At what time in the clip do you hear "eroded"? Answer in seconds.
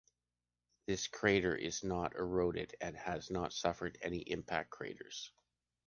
2.15-2.75